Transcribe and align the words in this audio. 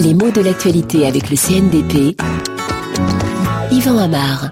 Les 0.00 0.14
mots 0.14 0.30
de 0.30 0.40
l'actualité 0.40 1.06
avec 1.06 1.30
le 1.30 1.36
CNDP. 1.36 2.16
Yvan 3.70 3.98
Amar. 3.98 4.50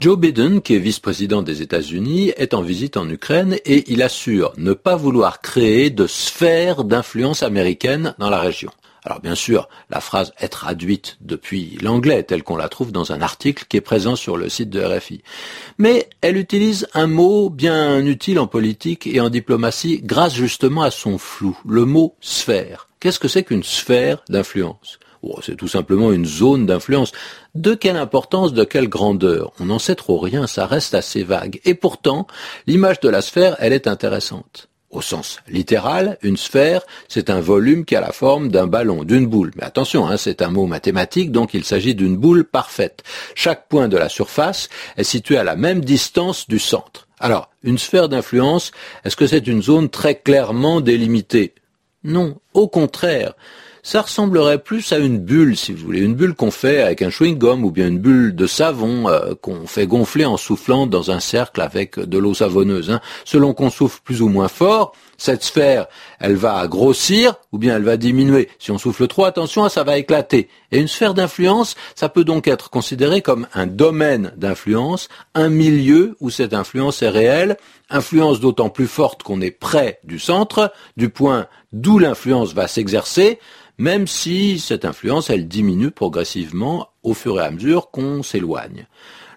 Joe 0.00 0.16
Biden, 0.16 0.62
qui 0.62 0.76
est 0.76 0.78
vice-président 0.78 1.42
des 1.42 1.60
États-Unis, 1.60 2.32
est 2.36 2.54
en 2.54 2.62
visite 2.62 2.96
en 2.96 3.08
Ukraine 3.08 3.56
et 3.64 3.90
il 3.92 4.02
assure 4.02 4.52
ne 4.56 4.72
pas 4.72 4.94
vouloir 4.94 5.40
créer 5.40 5.90
de 5.90 6.06
sphère 6.06 6.84
d'influence 6.84 7.42
américaine 7.42 8.14
dans 8.18 8.30
la 8.30 8.38
région. 8.38 8.70
Alors 9.04 9.20
bien 9.20 9.34
sûr, 9.34 9.68
la 9.90 10.00
phrase 10.00 10.32
est 10.38 10.48
traduite 10.48 11.16
depuis 11.20 11.78
l'anglais 11.82 12.22
telle 12.22 12.42
qu'on 12.42 12.56
la 12.56 12.68
trouve 12.68 12.92
dans 12.92 13.12
un 13.12 13.22
article 13.22 13.64
qui 13.68 13.76
est 13.76 13.82
présent 13.82 14.16
sur 14.16 14.36
le 14.36 14.48
site 14.48 14.70
de 14.70 14.82
RFI. 14.82 15.22
Mais 15.78 16.08
elle 16.20 16.36
utilise 16.36 16.88
un 16.94 17.06
mot 17.06 17.50
bien 17.50 18.04
utile 18.04 18.38
en 18.38 18.46
politique 18.46 19.06
et 19.06 19.20
en 19.20 19.30
diplomatie 19.30 20.00
grâce 20.02 20.34
justement 20.34 20.82
à 20.82 20.90
son 20.90 21.18
flou, 21.18 21.58
le 21.66 21.84
mot 21.84 22.16
sphère. 22.20 22.88
Qu'est-ce 23.00 23.20
que 23.20 23.28
c'est 23.28 23.44
qu'une 23.44 23.62
sphère 23.62 24.22
d'influence? 24.28 24.98
Oh, 25.22 25.40
c'est 25.42 25.56
tout 25.56 25.68
simplement 25.68 26.12
une 26.12 26.26
zone 26.26 26.66
d'influence. 26.66 27.12
De 27.54 27.74
quelle 27.74 27.96
importance, 27.96 28.52
de 28.52 28.64
quelle 28.64 28.88
grandeur? 28.88 29.52
On 29.58 29.66
n'en 29.66 29.78
sait 29.80 29.96
trop 29.96 30.18
rien, 30.18 30.46
ça 30.46 30.66
reste 30.66 30.94
assez 30.94 31.24
vague. 31.24 31.60
Et 31.64 31.74
pourtant, 31.74 32.26
l'image 32.66 33.00
de 33.00 33.08
la 33.08 33.22
sphère, 33.22 33.56
elle 33.58 33.72
est 33.72 33.88
intéressante. 33.88 34.68
Au 34.90 35.02
sens 35.02 35.40
littéral, 35.48 36.16
une 36.22 36.38
sphère, 36.38 36.82
c'est 37.08 37.28
un 37.28 37.40
volume 37.40 37.84
qui 37.84 37.94
a 37.94 38.00
la 38.00 38.12
forme 38.12 38.48
d'un 38.48 38.66
ballon, 38.66 39.04
d'une 39.04 39.26
boule. 39.26 39.52
Mais 39.56 39.64
attention, 39.64 40.06
hein, 40.06 40.16
c'est 40.16 40.40
un 40.40 40.48
mot 40.48 40.66
mathématique, 40.66 41.30
donc 41.30 41.52
il 41.52 41.64
s'agit 41.64 41.94
d'une 41.94 42.16
boule 42.16 42.44
parfaite. 42.44 43.02
Chaque 43.34 43.68
point 43.68 43.88
de 43.88 43.98
la 43.98 44.08
surface 44.08 44.70
est 44.96 45.04
situé 45.04 45.36
à 45.36 45.44
la 45.44 45.56
même 45.56 45.84
distance 45.84 46.48
du 46.48 46.58
centre. 46.58 47.06
Alors, 47.20 47.50
une 47.62 47.76
sphère 47.76 48.08
d'influence, 48.08 48.70
est-ce 49.04 49.16
que 49.16 49.26
c'est 49.26 49.46
une 49.46 49.62
zone 49.62 49.90
très 49.90 50.14
clairement 50.14 50.80
délimitée? 50.80 51.54
Non, 52.02 52.38
au 52.54 52.68
contraire 52.68 53.34
ça 53.82 54.02
ressemblerait 54.02 54.58
plus 54.58 54.92
à 54.92 54.98
une 54.98 55.18
bulle, 55.18 55.56
si 55.56 55.72
vous 55.72 55.84
voulez, 55.84 56.00
une 56.00 56.14
bulle 56.14 56.34
qu'on 56.34 56.50
fait 56.50 56.82
avec 56.82 57.02
un 57.02 57.08
chewing-gum 57.08 57.64
ou 57.64 57.70
bien 57.70 57.88
une 57.88 57.98
bulle 57.98 58.34
de 58.34 58.46
savon 58.46 59.08
euh, 59.08 59.34
qu'on 59.40 59.66
fait 59.66 59.86
gonfler 59.86 60.24
en 60.24 60.36
soufflant 60.36 60.86
dans 60.86 61.10
un 61.10 61.20
cercle 61.20 61.60
avec 61.60 61.98
de 61.98 62.18
l'eau 62.18 62.34
savonneuse. 62.34 62.90
Hein. 62.90 63.00
Selon 63.24 63.54
qu'on 63.54 63.70
souffle 63.70 64.00
plus 64.04 64.22
ou 64.22 64.28
moins 64.28 64.48
fort, 64.48 64.92
cette 65.20 65.42
sphère, 65.42 65.86
elle 66.20 66.36
va 66.36 66.66
grossir 66.68 67.34
ou 67.50 67.58
bien 67.58 67.76
elle 67.76 67.82
va 67.82 67.96
diminuer. 67.96 68.48
Si 68.60 68.70
on 68.70 68.78
souffle 68.78 69.08
trop, 69.08 69.24
attention, 69.24 69.68
ça 69.68 69.82
va 69.82 69.98
éclater. 69.98 70.48
Et 70.70 70.78
une 70.78 70.86
sphère 70.86 71.12
d'influence, 71.12 71.74
ça 71.96 72.08
peut 72.08 72.24
donc 72.24 72.46
être 72.46 72.70
considéré 72.70 73.20
comme 73.20 73.48
un 73.52 73.66
domaine 73.66 74.32
d'influence, 74.36 75.08
un 75.34 75.48
milieu 75.48 76.16
où 76.20 76.30
cette 76.30 76.54
influence 76.54 77.02
est 77.02 77.08
réelle, 77.08 77.56
influence 77.90 78.38
d'autant 78.38 78.70
plus 78.70 78.86
forte 78.86 79.24
qu'on 79.24 79.40
est 79.40 79.50
près 79.50 79.98
du 80.04 80.20
centre, 80.20 80.72
du 80.96 81.08
point 81.08 81.46
d'où 81.72 81.98
l'influence 81.98 82.54
va 82.54 82.68
s'exercer, 82.68 83.40
même 83.78 84.06
si 84.06 84.58
cette 84.58 84.84
influence, 84.84 85.30
elle 85.30 85.48
diminue 85.48 85.90
progressivement 85.90 86.88
au 87.02 87.14
fur 87.14 87.40
et 87.40 87.44
à 87.44 87.50
mesure 87.50 87.90
qu'on 87.90 88.22
s'éloigne. 88.22 88.86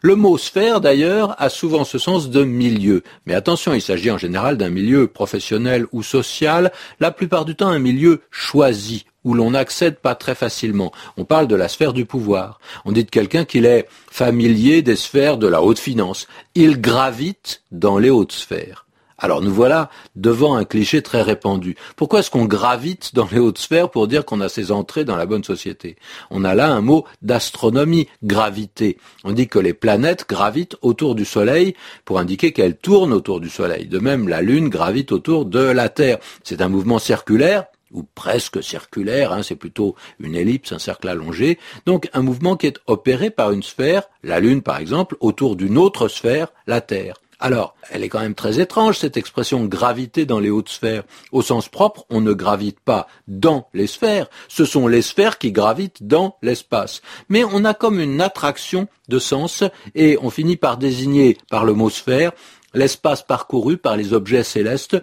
Le 0.04 0.16
mot 0.16 0.36
sphère, 0.40 0.82
d'ailleurs, 0.82 1.36
a 1.40 1.50
souvent 1.50 1.84
ce 1.84 2.00
sens 2.00 2.32
de 2.32 2.44
milieu. 2.44 3.04
Mais 3.28 3.36
attention, 3.36 3.76
il 3.76 3.84
s'agit 3.84 4.10
en 4.10 4.18
général 4.18 4.58
d'un 4.58 4.72
milieu 4.72 5.06
professionnel 5.06 5.86
ou 5.92 6.02
social, 6.02 6.72
la 7.00 7.12
plupart 7.12 7.46
du 7.46 7.56
temps 7.56 7.68
un 7.68 7.78
milieu 7.78 8.22
choisi, 8.32 9.06
où 9.24 9.36
l'on 9.36 9.52
n'accède 9.52 10.00
pas 10.00 10.16
très 10.16 10.34
facilement. 10.34 10.92
On 11.18 11.26
parle 11.26 11.48
de 11.48 11.56
la 11.56 11.68
sphère 11.68 11.94
du 11.94 12.06
pouvoir. 12.06 12.60
On 12.84 12.92
dit 12.92 13.04
de 13.04 13.12
quelqu'un 13.12 13.46
qu'il 13.46 13.68
est 13.68 13.88
familier 14.10 14.82
des 14.82 14.96
sphères 14.96 15.38
de 15.38 15.48
la 15.48 15.62
haute 15.62 15.78
finance. 15.78 16.28
Il 16.56 16.82
gravite 16.82 17.62
dans 17.72 18.00
les 18.00 18.10
hautes 18.10 18.32
sphères. 18.32 18.88
Alors 19.24 19.44
nous 19.44 19.54
voilà 19.54 19.92
devant 20.16 20.56
un 20.56 20.66
cliché 20.66 21.04
très 21.04 21.22
répandu. 21.22 21.76
Pourquoi 21.96 22.20
est-ce 22.20 22.32
qu'on 22.32 22.46
gravite 22.46 23.14
dans 23.14 23.28
les 23.32 23.38
hautes 23.38 23.60
sphères 23.60 23.92
pour 23.92 24.08
dire 24.08 24.26
qu'on 24.26 24.42
a 24.42 24.50
ses 24.50 24.72
entrées 24.72 25.06
dans 25.06 25.16
la 25.16 25.28
bonne 25.28 25.44
société? 25.44 25.96
On 26.32 26.44
a 26.44 26.56
là 26.56 26.72
un 26.72 26.82
mot 26.82 27.06
d'astronomie, 27.22 28.08
gravité. 28.24 28.98
On 29.24 29.32
dit 29.32 29.48
que 29.48 29.60
les 29.60 29.76
planètes 29.76 30.26
gravitent 30.28 30.76
autour 30.82 31.14
du 31.14 31.24
Soleil 31.24 31.76
pour 32.04 32.18
indiquer 32.18 32.52
qu'elles 32.52 32.76
tournent 32.76 33.14
autour 33.14 33.40
du 33.40 33.50
Soleil. 33.50 33.86
De 33.86 34.00
même, 34.00 34.28
la 34.28 34.42
Lune 34.42 34.70
gravite 34.70 35.12
autour 35.12 35.46
de 35.46 35.60
la 35.60 35.90
Terre. 35.90 36.18
C'est 36.44 36.64
un 36.64 36.70
mouvement 36.70 36.98
circulaire 36.98 37.66
ou 37.92 38.04
presque 38.16 38.64
circulaire, 38.64 39.34
hein, 39.34 39.44
c'est 39.44 39.56
plutôt 39.56 39.96
une 40.20 40.36
ellipse, 40.36 40.72
un 40.72 40.80
cercle 40.80 41.10
allongé, 41.10 41.60
donc 41.86 42.10
un 42.14 42.22
mouvement 42.22 42.56
qui 42.56 42.68
est 42.68 42.80
opéré 42.88 43.30
par 43.30 43.52
une 43.52 43.64
sphère, 43.64 44.04
la 44.24 44.40
Lune 44.40 44.62
par 44.62 44.78
exemple, 44.78 45.18
autour 45.20 45.58
d'une 45.58 45.78
autre 45.78 46.08
sphère, 46.08 46.48
la 46.68 46.82
Terre. 46.82 47.16
Alors, 47.44 47.74
elle 47.90 48.04
est 48.04 48.10
quand 48.10 48.20
même 48.20 48.36
très 48.36 48.60
étrange, 48.60 49.00
cette 49.00 49.18
expression 49.18 49.66
gravité 49.66 50.28
dans 50.28 50.40
les 50.40 50.52
hautes 50.52 50.70
sphères. 50.70 51.04
Au 51.32 51.42
sens 51.42 51.70
propre, 51.70 52.06
on 52.12 52.22
ne 52.22 52.34
gravite 52.34 52.80
pas 52.80 53.08
dans 53.28 53.68
les 53.74 53.88
sphères, 53.88 54.30
ce 54.48 54.64
sont 54.64 54.88
les 54.88 55.02
sphères 55.02 55.40
qui 55.40 55.52
gravitent 55.52 56.06
dans 56.06 56.38
l'espace. 56.44 57.02
Mais 57.30 57.44
on 57.44 57.66
a 57.66 57.74
comme 57.74 58.00
une 58.00 58.22
attraction 58.22 58.88
de 59.10 59.18
sens 59.18 59.64
et 59.96 60.20
on 60.22 60.30
finit 60.30 60.56
par 60.56 60.78
désigner 60.78 61.36
par 61.50 61.66
le 61.66 61.74
mot 61.74 61.90
sphère 61.90 62.32
l'espace 62.76 63.24
parcouru 63.24 63.78
par 63.78 63.98
les 63.98 64.14
objets 64.14 64.44
célestes 64.44 64.98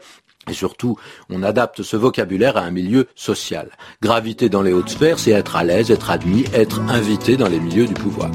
et 0.48 0.54
surtout, 0.54 0.96
on 1.28 1.42
adapte 1.42 1.82
ce 1.82 1.96
vocabulaire 1.96 2.56
à 2.56 2.62
un 2.62 2.70
milieu 2.70 3.06
social. 3.14 3.70
Graviter 4.00 4.48
dans 4.48 4.62
les 4.62 4.72
hautes 4.72 4.88
sphères, 4.88 5.18
c'est 5.18 5.32
être 5.32 5.56
à 5.56 5.64
l'aise, 5.64 5.90
être 5.90 6.08
admis, 6.08 6.44
être 6.54 6.80
invité 6.88 7.36
dans 7.36 7.48
les 7.48 7.60
milieux 7.60 7.86
du 7.86 7.94
pouvoir. 7.94 8.30